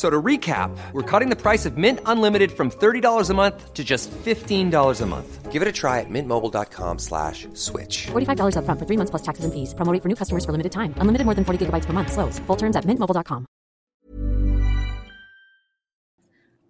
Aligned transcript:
So 0.00 0.08
to 0.08 0.22
recap, 0.22 0.70
we're 0.94 1.02
cutting 1.02 1.28
the 1.28 1.36
price 1.36 1.66
of 1.66 1.76
Mint 1.76 2.00
Unlimited 2.06 2.52
from 2.52 2.70
$30 2.70 3.28
a 3.28 3.34
month 3.34 3.74
to 3.74 3.84
just 3.84 4.10
$15 4.24 4.72
a 5.00 5.06
month. 5.06 5.52
Give 5.52 5.60
it 5.60 5.68
a 5.68 5.72
try 5.72 6.00
at 6.00 6.08
mintmobile.com 6.08 6.98
slash 6.98 7.46
switch. 7.52 8.06
$45 8.06 8.56
up 8.56 8.64
front 8.64 8.78
for 8.80 8.86
three 8.86 8.96
months 8.96 9.10
plus 9.10 9.22
taxes 9.22 9.44
and 9.44 9.52
fees. 9.52 9.74
Promo 9.74 9.92
rate 9.92 10.00
for 10.02 10.08
new 10.08 10.14
customers 10.14 10.44
for 10.46 10.52
limited 10.52 10.72
time. 10.72 10.94
Unlimited 11.02 11.26
more 11.26 11.34
than 11.34 11.44
40 11.44 11.66
gigabytes 11.66 11.84
per 11.84 11.92
month. 11.92 12.12
Slows. 12.12 12.38
Full 12.46 12.56
terms 12.56 12.76
at 12.76 12.86
mintmobile.com. 12.86 13.44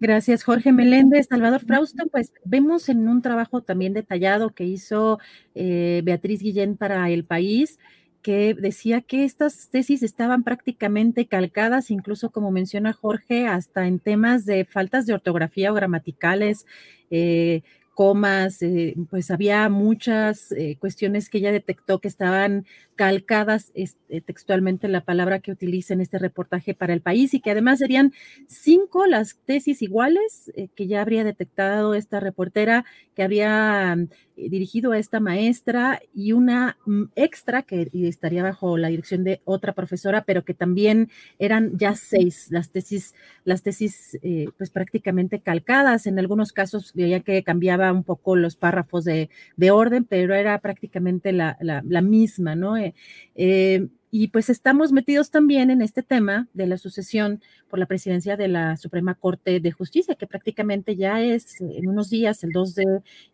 Gracias, 0.01 0.43
Jorge 0.43 0.73
Meléndez. 0.73 1.27
Salvador 1.29 1.61
Frausto, 1.61 2.03
pues 2.11 2.33
vemos 2.43 2.89
en 2.89 3.07
un 3.07 3.21
trabajo 3.21 3.61
también 3.61 3.93
detallado 3.93 4.49
que 4.49 4.65
hizo 4.65 5.19
eh, 5.55 6.01
Beatriz 6.03 6.41
Guillén 6.41 6.75
para 6.75 7.09
El 7.11 7.23
País, 7.23 7.79
que 8.21 8.53
decía 8.53 9.01
que 9.01 9.23
estas 9.23 9.69
tesis 9.69 10.03
estaban 10.03 10.43
prácticamente 10.43 11.25
calcadas, 11.25 11.91
incluso 11.91 12.29
como 12.29 12.51
menciona 12.51 12.93
Jorge, 12.93 13.47
hasta 13.47 13.87
en 13.87 13.99
temas 13.99 14.45
de 14.45 14.65
faltas 14.65 15.05
de 15.05 15.13
ortografía 15.13 15.71
o 15.71 15.75
gramaticales, 15.75 16.65
eh, 17.09 17.63
comas, 17.93 18.61
eh, 18.61 18.95
pues 19.09 19.31
había 19.31 19.67
muchas 19.69 20.51
eh, 20.53 20.77
cuestiones 20.79 21.29
que 21.29 21.39
ella 21.39 21.51
detectó 21.51 21.99
que 21.99 22.07
estaban 22.07 22.65
calcadas 22.95 23.71
este, 23.75 24.21
textualmente 24.21 24.87
la 24.87 25.01
palabra 25.01 25.39
que 25.39 25.51
utiliza 25.51 25.93
en 25.93 26.01
este 26.01 26.17
reportaje 26.17 26.73
para 26.73 26.93
el 26.93 27.01
país 27.01 27.33
y 27.33 27.41
que 27.41 27.51
además 27.51 27.79
serían 27.79 28.13
cinco 28.47 29.07
las 29.07 29.37
tesis 29.45 29.81
iguales 29.81 30.51
que 30.75 30.87
ya 30.87 31.01
habría 31.01 31.23
detectado 31.23 31.93
esta 31.93 32.19
reportera 32.19 32.85
que 33.13 33.23
había 33.23 33.97
dirigido 34.49 34.91
a 34.91 34.97
esta 34.97 35.19
maestra 35.19 36.01
y 36.13 36.33
una 36.33 36.77
mm, 36.85 37.03
extra 37.15 37.63
que 37.63 37.89
estaría 37.93 38.43
bajo 38.43 38.77
la 38.77 38.89
dirección 38.89 39.23
de 39.23 39.41
otra 39.45 39.73
profesora, 39.73 40.23
pero 40.23 40.43
que 40.43 40.53
también 40.53 41.09
eran 41.39 41.77
ya 41.77 41.95
seis 41.95 42.47
las 42.49 42.71
tesis, 42.71 43.13
las 43.43 43.63
tesis 43.63 44.19
pues 44.57 44.69
prácticamente 44.69 45.39
calcadas. 45.39 46.07
En 46.07 46.19
algunos 46.19 46.53
casos 46.53 46.93
veía 46.93 47.21
que 47.21 47.43
cambiaba 47.43 47.91
un 47.91 48.03
poco 48.03 48.35
los 48.35 48.55
párrafos 48.55 49.05
de, 49.05 49.29
de 49.57 49.71
orden, 49.71 50.05
pero 50.05 50.33
era 50.33 50.59
prácticamente 50.59 51.31
la 51.31 52.01
misma, 52.01 52.55
¿no? 52.55 52.77
Eh, 53.35 53.87
y 54.11 54.27
pues 54.27 54.49
estamos 54.49 54.91
metidos 54.91 55.31
también 55.31 55.71
en 55.71 55.81
este 55.81 56.03
tema 56.03 56.49
de 56.53 56.67
la 56.67 56.77
sucesión 56.77 57.41
por 57.69 57.79
la 57.79 57.85
presidencia 57.85 58.35
de 58.35 58.49
la 58.49 58.75
Suprema 58.75 59.15
Corte 59.15 59.61
de 59.61 59.71
Justicia, 59.71 60.15
que 60.15 60.27
prácticamente 60.27 60.97
ya 60.97 61.21
es 61.21 61.61
en 61.61 61.87
unos 61.87 62.09
días, 62.09 62.43
el 62.43 62.51
2 62.51 62.75
de 62.75 62.85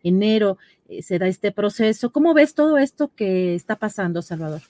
enero, 0.04 0.56
eh, 0.88 1.02
se 1.02 1.18
da 1.18 1.26
este 1.26 1.50
proceso. 1.50 2.12
¿Cómo 2.12 2.32
ves 2.32 2.54
todo 2.54 2.78
esto 2.78 3.10
que 3.16 3.56
está 3.56 3.76
pasando, 3.76 4.22
Salvador? 4.22 4.62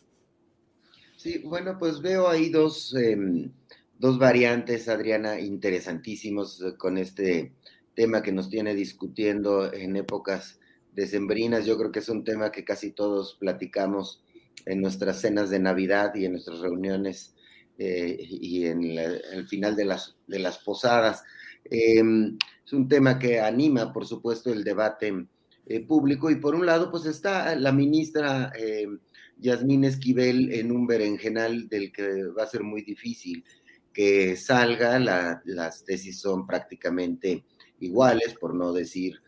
Sí, 1.18 1.42
bueno, 1.44 1.76
pues 1.78 2.00
veo 2.00 2.28
ahí 2.28 2.48
dos, 2.48 2.94
eh, 2.94 3.50
dos 3.98 4.18
variantes, 4.18 4.88
Adriana, 4.88 5.38
interesantísimos 5.38 6.64
con 6.78 6.96
este 6.96 7.52
tema 7.94 8.22
que 8.22 8.32
nos 8.32 8.48
tiene 8.48 8.74
discutiendo 8.74 9.70
en 9.74 9.96
épocas 9.96 10.58
decembrinas. 10.94 11.66
Yo 11.66 11.76
creo 11.76 11.92
que 11.92 11.98
es 11.98 12.08
un 12.08 12.24
tema 12.24 12.50
que 12.50 12.64
casi 12.64 12.92
todos 12.92 13.34
platicamos 13.34 14.22
en 14.66 14.80
nuestras 14.80 15.20
cenas 15.20 15.50
de 15.50 15.58
Navidad 15.58 16.14
y 16.14 16.24
en 16.24 16.32
nuestras 16.32 16.60
reuniones 16.60 17.34
eh, 17.78 18.16
y 18.18 18.66
en 18.66 18.82
el 18.82 19.46
final 19.46 19.76
de 19.76 19.84
las, 19.84 20.16
de 20.26 20.38
las 20.38 20.58
posadas. 20.58 21.22
Em, 21.64 22.36
es 22.64 22.72
un 22.72 22.88
tema 22.88 23.18
que 23.18 23.40
anima, 23.40 23.92
por 23.92 24.06
supuesto, 24.06 24.52
el 24.52 24.64
debate 24.64 25.26
eh, 25.66 25.80
público 25.80 26.30
y 26.30 26.36
por 26.36 26.54
un 26.54 26.66
lado, 26.66 26.90
pues 26.90 27.06
está 27.06 27.54
la 27.56 27.72
ministra 27.72 28.52
em, 28.56 28.98
Yasmín 29.38 29.84
Esquivel 29.84 30.52
en 30.52 30.72
un 30.72 30.86
berenjenal 30.86 31.68
del 31.68 31.92
que 31.92 32.24
va 32.24 32.42
a 32.42 32.48
ser 32.48 32.62
muy 32.62 32.82
difícil 32.82 33.44
que 33.92 34.36
salga, 34.36 34.98
las 35.44 35.84
tesis 35.84 36.20
son 36.20 36.46
prácticamente 36.46 37.44
iguales, 37.80 38.34
por 38.34 38.54
no 38.54 38.72
decir 38.72 39.20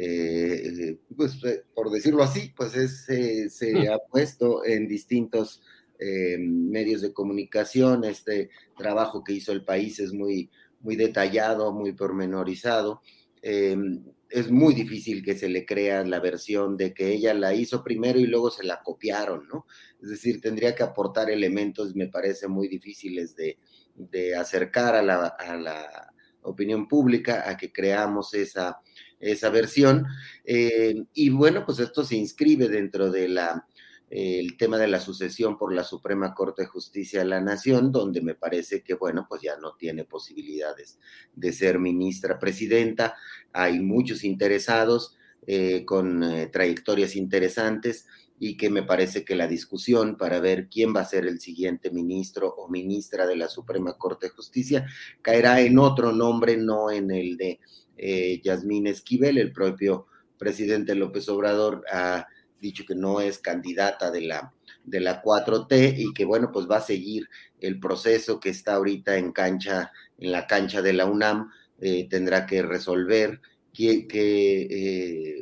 eh, 0.00 0.96
pues 1.16 1.42
eh, 1.42 1.64
por 1.74 1.90
decirlo 1.90 2.22
así, 2.22 2.52
pues 2.56 2.76
es, 2.76 3.08
eh, 3.08 3.50
se 3.50 3.72
mm. 3.74 3.90
ha 3.90 3.98
puesto 3.98 4.64
en 4.64 4.86
distintos 4.86 5.60
medios 6.00 7.02
de 7.02 7.12
comunicación. 7.12 8.04
Este 8.04 8.50
trabajo 8.76 9.24
que 9.24 9.32
hizo 9.32 9.50
el 9.50 9.64
país 9.64 9.98
es 9.98 10.12
muy, 10.12 10.48
muy 10.78 10.94
detallado, 10.94 11.72
muy 11.72 11.92
pormenorizado. 11.92 13.02
es 13.42 14.50
muy 14.52 14.74
difícil 14.74 15.24
que 15.24 15.36
se 15.36 15.48
le 15.48 15.66
crea 15.66 16.04
la 16.04 16.20
versión 16.20 16.76
de 16.76 16.94
que 16.94 17.12
ella 17.12 17.34
la 17.34 17.52
hizo 17.52 17.82
primero 17.82 18.20
y 18.20 18.28
luego 18.28 18.48
se 18.52 18.62
la 18.62 18.80
copiaron, 18.80 19.48
¿no? 19.48 19.66
Es 20.00 20.10
decir, 20.10 20.40
tendría 20.40 20.76
que 20.76 20.84
aportar 20.84 21.30
elementos, 21.30 21.96
me 21.96 22.06
parece 22.06 22.46
muy 22.46 22.68
difíciles 22.68 23.34
de, 23.34 23.58
de 23.96 24.36
acercar 24.36 24.94
a 24.94 25.02
la, 25.02 25.26
a 25.26 25.56
la 25.56 26.12
opinión 26.42 26.86
pública 26.86 27.50
a 27.50 27.56
que 27.56 27.72
creamos 27.72 28.34
esa, 28.34 28.78
esa 29.20 29.50
versión. 29.50 30.06
Eh, 30.44 31.04
y 31.14 31.30
bueno, 31.30 31.64
pues 31.64 31.78
esto 31.78 32.04
se 32.04 32.16
inscribe 32.16 32.68
dentro 32.68 33.10
de 33.10 33.28
la 33.28 33.66
el 34.10 34.56
tema 34.56 34.78
de 34.78 34.88
la 34.88 35.00
sucesión 35.00 35.58
por 35.58 35.72
la 35.74 35.84
Suprema 35.84 36.34
Corte 36.34 36.62
de 36.62 36.68
Justicia 36.68 37.20
de 37.20 37.26
la 37.26 37.40
Nación, 37.40 37.92
donde 37.92 38.22
me 38.22 38.34
parece 38.34 38.82
que, 38.82 38.94
bueno, 38.94 39.26
pues 39.28 39.42
ya 39.42 39.58
no 39.58 39.74
tiene 39.74 40.04
posibilidades 40.04 40.98
de 41.34 41.52
ser 41.52 41.78
ministra 41.78 42.38
presidenta. 42.38 43.16
Hay 43.52 43.80
muchos 43.80 44.24
interesados 44.24 45.16
eh, 45.46 45.84
con 45.84 46.22
eh, 46.22 46.46
trayectorias 46.46 47.16
interesantes 47.16 48.06
y 48.40 48.56
que 48.56 48.70
me 48.70 48.82
parece 48.82 49.24
que 49.24 49.34
la 49.34 49.46
discusión 49.46 50.16
para 50.16 50.40
ver 50.40 50.68
quién 50.68 50.94
va 50.94 51.00
a 51.00 51.04
ser 51.04 51.26
el 51.26 51.40
siguiente 51.40 51.90
ministro 51.90 52.54
o 52.56 52.68
ministra 52.68 53.26
de 53.26 53.36
la 53.36 53.48
Suprema 53.48 53.94
Corte 53.98 54.26
de 54.26 54.32
Justicia 54.32 54.86
caerá 55.22 55.60
en 55.60 55.78
otro 55.78 56.12
nombre, 56.12 56.56
no 56.56 56.90
en 56.90 57.10
el 57.10 57.36
de 57.36 57.60
eh, 57.98 58.40
Yasmín 58.42 58.86
Esquivel, 58.86 59.38
el 59.38 59.52
propio 59.52 60.06
presidente 60.38 60.94
López 60.94 61.28
Obrador 61.28 61.84
ha 61.92 62.26
dicho 62.60 62.84
que 62.86 62.94
no 62.94 63.20
es 63.20 63.38
candidata 63.38 64.10
de 64.10 64.22
la, 64.22 64.52
de 64.84 65.00
la 65.00 65.22
4T 65.22 65.94
y 65.98 66.12
que 66.12 66.24
bueno, 66.24 66.50
pues 66.52 66.66
va 66.68 66.78
a 66.78 66.82
seguir 66.82 67.28
el 67.60 67.78
proceso 67.78 68.40
que 68.40 68.50
está 68.50 68.74
ahorita 68.74 69.16
en 69.16 69.32
cancha, 69.32 69.92
en 70.18 70.32
la 70.32 70.46
cancha 70.46 70.82
de 70.82 70.92
la 70.92 71.06
UNAM, 71.06 71.50
eh, 71.80 72.08
tendrá 72.08 72.46
que 72.46 72.62
resolver 72.62 73.40
qué, 73.72 74.06
qué, 74.08 75.40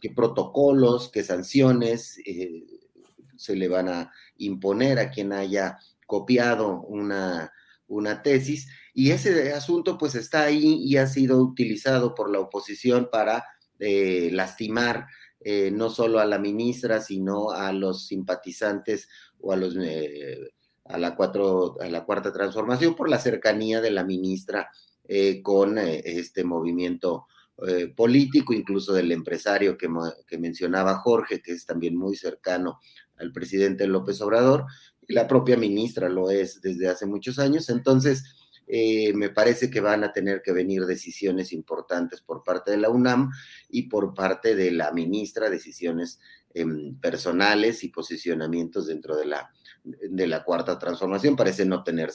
eh, 0.00 0.10
protocolos, 0.14 1.10
qué 1.10 1.22
sanciones 1.22 2.18
se 3.36 3.56
le 3.56 3.68
van 3.68 3.88
a 3.88 4.12
imponer 4.38 4.98
a 4.98 5.10
quien 5.10 5.32
haya 5.32 5.78
copiado 6.06 6.80
una, 6.82 7.52
una 7.86 8.22
tesis 8.22 8.68
y 8.98 9.12
ese 9.12 9.52
asunto 9.52 9.96
pues 9.96 10.16
está 10.16 10.42
ahí 10.42 10.82
y 10.82 10.96
ha 10.96 11.06
sido 11.06 11.40
utilizado 11.40 12.16
por 12.16 12.32
la 12.32 12.40
oposición 12.40 13.08
para 13.12 13.44
eh, 13.78 14.28
lastimar 14.32 15.06
eh, 15.38 15.70
no 15.70 15.88
solo 15.88 16.18
a 16.18 16.26
la 16.26 16.40
ministra, 16.40 17.00
sino 17.00 17.52
a 17.52 17.72
los 17.72 18.08
simpatizantes 18.08 19.08
o 19.38 19.52
a 19.52 19.56
los 19.56 19.76
eh, 19.80 20.50
a 20.86 20.98
la 20.98 21.14
cuatro, 21.14 21.80
a 21.80 21.86
la 21.88 22.04
cuarta 22.04 22.32
transformación 22.32 22.96
por 22.96 23.08
la 23.08 23.20
cercanía 23.20 23.80
de 23.80 23.92
la 23.92 24.02
ministra 24.02 24.68
con 25.44 25.78
este 25.78 26.42
movimiento 26.42 27.28
político, 27.96 28.52
incluso 28.52 28.92
del 28.92 29.12
empresario 29.12 29.78
que, 29.78 29.88
que 30.26 30.38
mencionaba 30.38 30.98
Jorge, 30.98 31.40
que 31.40 31.52
es 31.52 31.64
también 31.64 31.96
muy 31.96 32.16
cercano 32.16 32.80
al 33.16 33.32
presidente 33.32 33.86
López 33.86 34.20
Obrador, 34.20 34.66
y 35.06 35.14
la 35.14 35.28
propia 35.28 35.56
ministra 35.56 36.08
lo 36.08 36.30
es 36.30 36.60
desde 36.60 36.88
hace 36.88 37.06
muchos 37.06 37.38
años. 37.38 37.70
Entonces, 37.70 38.24
eh, 38.70 39.14
me 39.14 39.30
parece 39.30 39.70
que 39.70 39.80
van 39.80 40.04
a 40.04 40.12
tener 40.12 40.42
que 40.42 40.52
venir 40.52 40.84
decisiones 40.84 41.54
importantes 41.54 42.20
por 42.20 42.44
parte 42.44 42.70
de 42.70 42.76
la 42.76 42.90
UNAM 42.90 43.30
y 43.70 43.84
por 43.88 44.12
parte 44.12 44.54
de 44.54 44.70
la 44.70 44.92
ministra, 44.92 45.48
decisiones 45.48 46.20
em, 46.52 46.94
personales 47.00 47.82
y 47.82 47.88
posicionamientos 47.88 48.86
dentro 48.86 49.16
de 49.16 49.24
la, 49.24 49.50
de 49.84 50.26
la 50.26 50.44
cuarta 50.44 50.78
transformación. 50.78 51.34
Parece 51.34 51.64
no 51.64 51.82
tener 51.82 52.10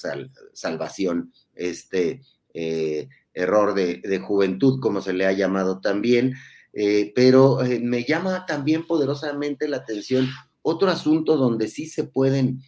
salvación 0.54 1.34
este 1.56 2.22
eh, 2.54 3.10
error 3.34 3.74
de, 3.74 4.20
juventud, 4.20 4.80
como 4.80 5.02
se 5.02 5.14
le 5.14 5.26
ha 5.26 5.32
llamado 5.32 5.82
también. 5.82 6.36
Eh, 6.72 7.12
pero 7.16 7.60
me 7.82 8.04
llama 8.04 8.46
también 8.46 8.86
poderosamente 8.86 9.68
la 9.68 9.78
atención 9.78 10.28
otro 10.62 10.90
asunto 10.90 11.36
donde 11.36 11.68
sí 11.68 11.88
se 11.88 12.04
pueden 12.04 12.62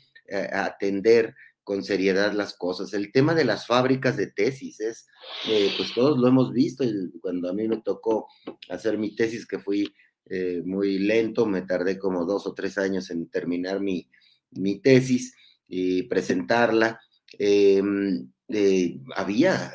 atender 0.52 1.36
con 1.65 1.83
seriedad 1.83 2.31
las 2.31 2.53
cosas. 2.53 2.94
El 2.94 3.12
tema 3.12 3.33
de 3.33 3.44
las 3.44 3.65
fábricas 3.65 4.15
de 4.15 4.27
tesis 4.27 4.79
es, 4.79 5.07
eh, 5.50 5.73
pues 5.75 5.94
todos 5.94 6.17
lo 6.17 6.27
hemos 6.27 6.53
visto, 6.53 6.85
cuando 7.19 7.50
a 7.50 7.53
mí 7.53 7.67
me 7.67 7.81
tocó 7.81 8.27
hacer 8.69 9.00
mi 9.00 9.15
tesis, 9.15 9.47
que 9.47 9.57
fui 9.57 9.91
eh, 10.27 10.62
muy 10.63 11.00
lento, 11.00 11.47
me 11.47 11.63
tardé 11.63 11.97
como 11.97 12.23
dos 12.23 12.45
o 12.45 12.53
tres 12.53 12.77
años 12.77 13.09
en 13.09 13.29
terminar 13.29 13.81
mi, 13.81 14.07
mi 14.51 14.79
tesis 14.79 15.35
y 15.67 16.03
presentarla. 16.03 17.01
Em, 17.39 18.29
eh, 18.47 19.00
había, 19.15 19.71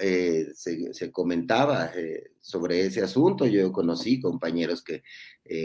se, 0.54 0.94
se, 0.94 1.10
comentaba 1.10 1.90
sobre 2.38 2.86
ese 2.86 3.02
asunto, 3.02 3.44
yo 3.46 3.72
conocí 3.72 4.20
compañeros 4.20 4.84
que 4.84 5.02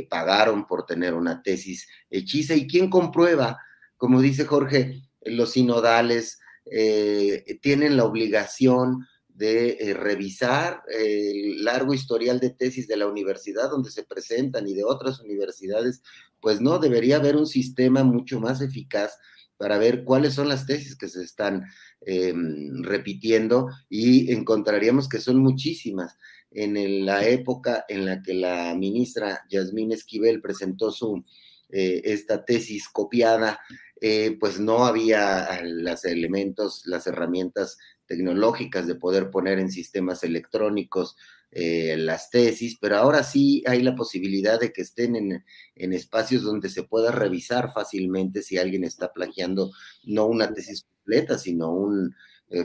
pagaron 0.09 0.65
por 0.65 0.87
tener 0.87 1.13
una 1.13 1.43
tesis 1.43 1.87
hechiza 2.09 2.55
y 2.55 2.65
quién 2.65 2.89
comprueba, 2.89 3.59
como 3.95 4.21
dice 4.21 4.45
Jorge, 4.45 5.03
los 5.25 5.51
sinodales 5.51 6.39
eh, 6.71 7.59
tienen 7.61 7.97
la 7.97 8.05
obligación 8.05 9.05
de 9.35 9.77
eh, 9.79 9.93
revisar 9.93 10.81
el 10.87 11.63
largo 11.63 11.93
historial 11.93 12.39
de 12.39 12.51
tesis 12.51 12.87
de 12.87 12.97
la 12.97 13.07
universidad 13.07 13.69
donde 13.69 13.91
se 13.91 14.03
presentan 14.03 14.67
y 14.67 14.73
de 14.73 14.85
otras 14.85 15.19
universidades, 15.19 16.01
pues 16.39 16.61
no, 16.61 16.79
debería 16.79 17.17
haber 17.17 17.35
un 17.35 17.45
sistema 17.45 18.03
mucho 18.03 18.39
más 18.39 18.61
eficaz 18.61 19.17
para 19.57 19.77
ver 19.77 20.03
cuáles 20.03 20.33
son 20.33 20.49
las 20.49 20.65
tesis 20.65 20.95
que 20.95 21.09
se 21.09 21.23
están 21.23 21.65
em, 22.01 22.83
repitiendo 22.83 23.69
y 23.89 24.31
encontraríamos 24.31 25.09
que 25.09 25.19
son 25.19 25.37
muchísimas. 25.37 26.17
En 26.51 27.05
la 27.05 27.27
época 27.27 27.83
en 27.89 28.05
la 28.05 28.21
que 28.21 28.33
la 28.33 28.73
ministra 28.75 29.41
Yasmín 29.49 29.91
Esquivel 29.91 30.41
presentó 30.41 30.91
su, 30.91 31.25
eh, 31.77 32.13
esta 32.13 32.45
tesis 32.45 32.87
copiada 32.87 33.59
eh, 33.99 34.37
pues 34.39 34.61
no 34.61 34.85
había 34.85 35.59
los 35.61 36.05
elementos, 36.05 36.83
las 36.85 37.05
herramientas 37.05 37.77
tecnológicas 38.05 38.87
de 38.87 38.95
poder 38.95 39.29
poner 39.29 39.59
en 39.59 39.69
sistemas 39.69 40.23
electrónicos 40.23 41.17
eh, 41.51 41.97
las 41.97 42.29
tesis, 42.29 42.77
pero 42.79 42.95
ahora 42.95 43.23
sí 43.23 43.61
hay 43.67 43.81
la 43.81 43.93
posibilidad 43.93 44.57
de 44.57 44.71
que 44.71 44.83
estén 44.83 45.17
en, 45.17 45.43
espacios 45.93 46.43
donde 46.43 46.69
se 46.69 46.83
pueda 46.83 47.11
revisar 47.11 47.73
fácilmente 47.73 48.41
si 48.41 48.57
alguien 48.57 48.85
está 48.85 49.11
plagiando 49.11 49.69
no 50.05 50.27
una 50.27 50.53
tesis 50.53 50.85
completa, 50.85 51.37
sino 51.37 51.73
un 51.73 52.15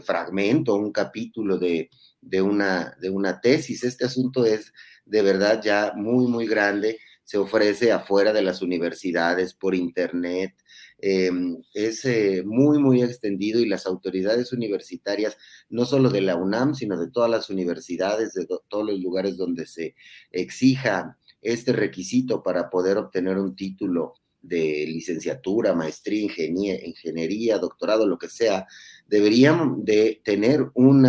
fragmento, 0.04 0.76
un 0.76 0.92
capítulo 0.92 1.58
de, 1.58 1.90
de, 2.20 2.42
una, 2.42 2.96
de 3.00 3.10
una 3.10 3.40
tesis. 3.40 3.82
Este 3.82 4.04
asunto 4.04 4.44
es 4.44 4.72
de 5.04 5.22
verdad 5.22 5.60
ya 5.60 5.94
muy, 5.96 6.28
muy 6.28 6.46
grande, 6.46 7.00
se 7.30 7.38
ofrece 7.38 7.92
afuera 7.92 8.32
de 8.32 8.42
las 8.42 8.60
universidades, 8.60 9.54
por 9.54 9.74
internet, 9.74 10.54
Em, 11.02 11.62
es 11.72 12.04
eh, 12.04 12.42
muy, 12.44 12.78
muy 12.78 13.02
extendido 13.02 13.60
y 13.60 13.66
las 13.66 13.86
autoridades 13.86 14.52
universitarias, 14.52 15.36
no 15.70 15.86
solo 15.86 16.10
de 16.10 16.20
la 16.20 16.36
UNAM, 16.36 16.74
sino 16.74 16.98
de 16.98 17.10
todas 17.10 17.30
las 17.30 17.48
universidades, 17.48 18.34
de 18.34 18.46
todos 18.68 18.86
los 18.86 19.00
lugares 19.00 19.36
donde 19.38 19.66
se 19.66 19.94
exija 20.30 21.16
este 21.40 21.72
requisito 21.72 22.42
para 22.42 22.68
poder 22.68 22.98
obtener 22.98 23.38
un 23.38 23.56
título 23.56 24.14
de 24.42 24.84
licenciatura, 24.88 25.74
maestría, 25.74 26.22
ingeniería, 26.22 26.86
ingeniería 26.86 27.58
doctorado, 27.58 28.06
lo 28.06 28.18
que 28.18 28.28
sea, 28.28 28.66
deberían 29.06 29.84
de 29.84 30.20
tener 30.22 30.70
un 30.74 31.08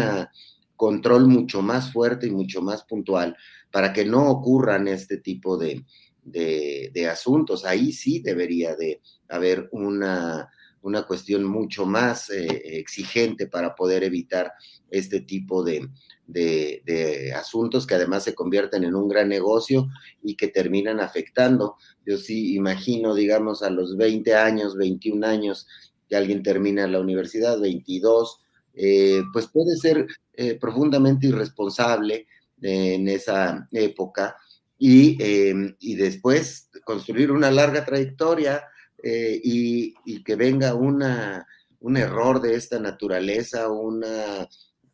control 0.78 1.28
mucho 1.28 1.62
más 1.62 1.92
fuerte 1.92 2.28
y 2.28 2.32
mucho 2.32 2.62
más 2.62 2.84
puntual 2.84 3.36
para 3.72 3.92
que 3.92 4.06
no 4.06 4.30
ocurran 4.30 4.88
este 4.88 5.18
tipo 5.18 5.58
de, 5.58 5.86
de, 6.24 7.08
asuntos. 7.12 7.66
Ahí 7.66 7.92
sí 7.92 8.20
debería 8.20 8.76
de 8.76 9.02
haber 9.28 9.70
una, 9.72 10.50
una 10.82 11.04
cuestión 11.04 11.44
mucho 11.46 11.86
más 11.86 12.30
eh, 12.30 12.80
exigente 12.80 13.48
para 13.48 13.76
poder 13.76 14.04
evitar 14.04 14.52
este 14.90 15.22
tipo 15.22 15.64
de, 15.64 15.90
de, 16.28 17.34
asuntos 17.36 17.86
que 17.86 17.96
además 17.96 18.24
se 18.24 18.36
convierten 18.36 18.84
en 18.84 18.96
un 18.96 19.08
gran 19.08 19.30
negocio 19.30 19.88
y 20.22 20.36
que 20.36 20.48
terminan 20.48 21.00
afectando. 21.00 21.76
Yo 22.06 22.18
sí 22.18 22.56
imagino, 22.56 23.14
digamos, 23.14 23.64
a 23.64 23.70
los 23.70 23.98
20 23.98 24.36
años, 24.36 24.76
21 24.76 25.26
años, 25.26 25.68
que 26.10 26.16
alguien 26.16 26.44
termina 26.44 26.88
la 26.88 27.00
universidad, 27.00 27.60
22, 27.60 28.40
eh, 28.74 29.22
pues 29.34 29.48
puede 29.48 29.76
ser 29.78 30.08
eh, 30.34 30.56
profundamente 30.56 31.28
irresponsable 31.28 32.28
en 32.62 33.08
esa 33.08 33.68
época 33.72 34.36
Em, 34.84 35.76
y, 35.80 35.96
después 35.96 36.70
construir 36.84 37.32
una 37.32 37.52
larga 37.52 37.86
trayectoria 37.86 38.64
eh, 39.04 39.40
y, 39.44 40.24
que 40.24 40.36
venga 40.36 40.74
una, 40.74 41.46
un 41.82 41.98
error 41.98 42.42
de 42.42 42.56
esta 42.56 42.80
naturaleza, 42.80 43.70
una 43.70 44.48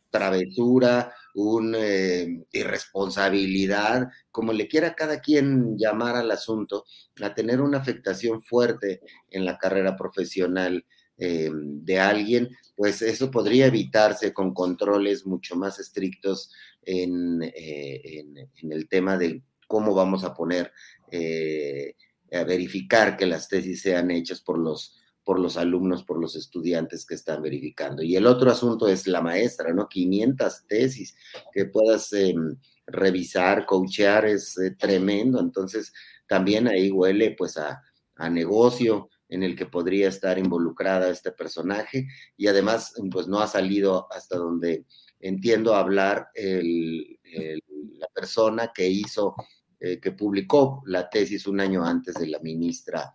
travesura, 0.09 1.13
una 1.35 1.79
em, 1.79 2.43
irresponsabilidad, 2.51 4.09
como 4.29 4.51
le 4.51 4.67
quiera 4.67 4.93
cada 4.93 5.21
quien 5.21 5.77
llamar 5.77 6.17
al 6.17 6.31
asunto, 6.31 6.83
a 7.21 7.33
tener 7.33 7.61
una 7.61 7.77
afectación 7.77 8.43
fuerte 8.43 8.99
en 9.29 9.45
la 9.45 9.57
carrera 9.57 9.95
profesional 9.95 10.85
de 11.19 11.99
alguien, 11.99 12.47
pues 12.75 13.01
eso 13.01 13.31
podría 13.31 13.65
evitarse 13.65 14.33
con 14.33 14.53
controles 14.53 15.25
mucho 15.25 15.55
más 15.55 15.79
estrictos 15.79 16.51
en, 16.83 17.41
eh, 17.41 18.23
en 18.61 18.71
el 18.71 18.87
tema 18.87 19.17
de 19.17 19.41
cómo 19.67 19.93
vamos 19.93 20.23
a 20.23 20.33
poner 20.33 20.71
eh, 21.11 21.95
a 22.31 22.43
verificar 22.43 23.15
que 23.15 23.25
las 23.25 23.47
tesis 23.47 23.81
sean 23.81 24.11
hechas 24.11 24.41
por 24.41 24.57
los, 24.57 24.97
por 25.23 25.39
los 25.39 25.57
alumnos, 25.57 26.03
por 26.03 26.19
los 26.19 26.35
estudiantes 26.35 27.05
que 27.05 27.15
están 27.15 27.41
verificando. 27.41 28.01
Y 28.01 28.15
el 28.15 28.25
otro 28.25 28.51
asunto 28.51 28.87
es 28.87 29.07
la 29.07 29.21
maestra, 29.21 29.73
¿no? 29.73 29.87
500 29.87 30.67
tesis 30.67 31.15
que 31.53 31.65
puedas 31.65 32.11
em, 32.13 32.57
revisar, 32.85 33.65
coachear, 33.65 34.25
es 34.25 34.57
eh, 34.57 34.71
tremendo. 34.71 35.39
Entonces, 35.39 35.93
también 36.27 36.67
ahí 36.67 36.91
huele 36.91 37.31
pues 37.37 37.57
a, 37.57 37.83
negocio 38.31 39.09
en 39.29 39.43
el 39.43 39.55
que 39.55 39.67
podría 39.67 40.09
estar 40.09 40.39
involucrada 40.39 41.11
este 41.11 41.31
personaje 41.31 42.07
y 42.35 42.47
además 42.47 42.95
pues 43.11 43.27
no 43.27 43.39
ha 43.41 43.47
salido 43.47 44.07
hasta 44.11 44.37
donde 44.37 44.85
entiendo 45.19 45.75
hablar 45.75 46.29
la 46.33 48.07
persona 48.15 48.71
que 48.73 48.87
hizo 48.87 49.35
eh, 49.79 49.99
que 49.99 50.11
publicó 50.11 50.81
la 50.87 51.07
tesis 51.07 51.45
un 51.45 51.59
año 51.59 51.83
antes 51.83 52.15
de 52.15 52.27
la 52.27 52.39
ministra 52.39 53.13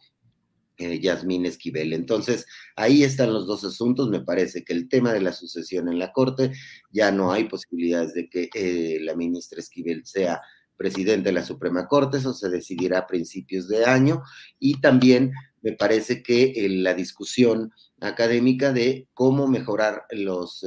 eh, 0.76 1.00
Yasmín 1.00 1.45
Esquivel. 1.45 1.92
Entonces, 1.92 2.47
ahí 2.76 3.02
están 3.02 3.33
los 3.33 3.49
dos 3.49 3.64
asuntos. 3.64 4.09
Me 4.09 4.21
parece 4.21 4.62
que 4.64 4.73
el 4.73 4.88
tema 4.88 5.12
de 5.12 5.21
la 5.21 5.33
sucesión 5.33 5.88
en 5.88 5.99
la 5.99 6.12
Corte, 6.12 6.52
ya 6.92 7.11
no 7.11 7.33
hay 7.33 7.45
posibilidades 7.45 8.14
de 8.14 8.28
que 8.28 8.49
eh, 8.54 8.99
la 9.00 9.16
ministra 9.16 9.59
Esquivel 9.59 10.07
sea 10.07 10.40
presidente 10.76 11.31
de 11.31 11.35
la 11.35 11.45
Suprema 11.45 11.88
Corte, 11.88 12.19
eso 12.19 12.33
se 12.33 12.49
decidirá 12.49 13.00
a 13.00 13.07
principios 13.07 13.69
de 13.69 13.85
año, 13.85 14.23
y 14.59 14.81
también 14.81 15.33
me 15.62 15.73
parece 15.73 16.23
que 16.23 16.54
la 16.69 16.95
discusión 16.95 17.73
académica 18.00 18.73
de 18.73 19.07
cómo 19.14 19.47
mejorar 19.47 20.04
los 20.11 20.64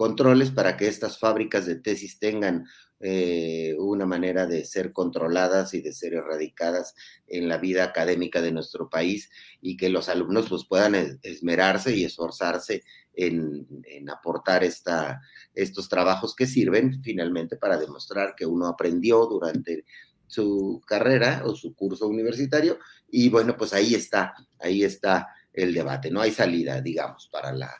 controles 0.00 0.50
para 0.50 0.78
que 0.78 0.88
estas 0.88 1.18
fábricas 1.18 1.66
de 1.66 1.74
tesis 1.74 2.18
tengan 2.18 2.64
eh, 3.00 3.76
una 3.78 4.06
manera 4.06 4.46
de 4.46 4.64
ser 4.64 4.94
controladas 4.94 5.74
y 5.74 5.82
de 5.82 5.92
ser 5.92 6.14
erradicadas 6.14 6.94
en 7.26 7.50
la 7.50 7.58
vida 7.58 7.84
académica 7.84 8.40
de 8.40 8.50
nuestro 8.50 8.88
país 8.88 9.28
y 9.60 9.76
que 9.76 9.90
los 9.90 10.08
alumnos 10.08 10.48
pues, 10.48 10.64
puedan 10.64 10.94
esmerarse 11.22 11.94
y 11.94 12.04
esforzarse 12.04 12.82
en, 13.12 13.66
aportar 14.10 14.64
esta, 14.64 15.20
estos 15.52 15.90
trabajos 15.90 16.34
que 16.34 16.46
sirven 16.46 17.02
finalmente 17.02 17.58
para 17.58 17.76
demostrar 17.76 18.34
que 18.34 18.46
uno 18.46 18.68
aprendió 18.68 19.26
durante 19.26 19.84
su 20.26 20.80
carrera 20.86 21.42
o 21.44 21.54
su 21.54 21.74
curso 21.74 22.08
universitario 22.08 22.78
y 23.10 23.28
bueno, 23.28 23.54
pues 23.54 23.74
ahí 23.74 23.94
está, 23.94 24.32
ahí 24.60 24.82
está 24.82 25.28
el 25.52 25.74
debate, 25.74 26.10
no 26.10 26.22
hay 26.22 26.30
salida, 26.30 26.80
digamos, 26.80 27.28
para 27.30 27.52
la 27.52 27.70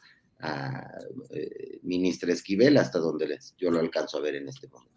eh, 0.42 1.78
ministra 1.82 2.32
Esquivel 2.32 2.76
hasta 2.76 2.98
donde 2.98 3.26
les, 3.26 3.54
yo 3.56 3.70
lo 3.70 3.80
alcanzo 3.80 4.18
a 4.18 4.20
ver 4.20 4.36
en 4.36 4.48
este 4.48 4.68
momento. 4.68 4.90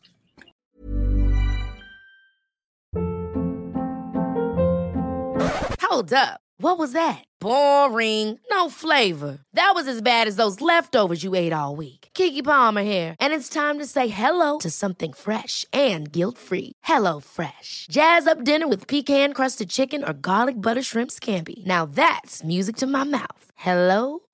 Hold 5.93 6.11
up. 6.11 6.39
What 6.57 6.79
was 6.79 6.93
that? 6.93 7.23
Boring. 7.39 8.39
No 8.49 8.69
flavor. 8.69 9.39
That 9.53 9.73
was 9.75 9.87
as 9.87 10.01
bad 10.01 10.27
as 10.27 10.37
those 10.37 10.59
leftovers 10.59 11.23
you 11.23 11.35
ate 11.35 11.53
all 11.53 11.75
week. 11.75 12.09
Kiki 12.15 12.41
Palmer 12.41 12.81
here, 12.81 13.15
and 13.19 13.33
it's 13.33 13.49
time 13.49 13.77
to 13.77 13.85
say 13.85 14.07
hello 14.07 14.57
to 14.59 14.69
something 14.71 15.13
fresh 15.13 15.65
and 15.71 16.11
guilt-free. 16.11 16.71
Hello 16.83 17.19
Fresh. 17.19 17.87
Jazz 17.91 18.25
up 18.25 18.43
dinner 18.43 18.67
with 18.67 18.87
pecan-crusted 18.87 19.69
chicken 19.69 20.03
or 20.03 20.13
garlic 20.13 20.59
butter 20.59 20.81
shrimp 20.81 21.11
scampi. 21.11 21.63
Now 21.65 21.85
that's 21.85 22.43
music 22.43 22.77
to 22.77 22.87
my 22.87 23.03
mouth. 23.03 23.45
Hello 23.55 24.19